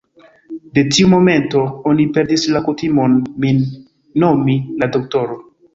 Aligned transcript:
De 0.77 0.83
tiu 0.95 1.09
momento, 1.11 1.61
oni 1.91 2.07
perdis 2.17 2.49
la 2.57 2.65
kutimon, 2.71 3.21
min 3.45 3.65
nomi 4.27 4.61
_la 4.83 4.95
doktoro_. 4.99 5.43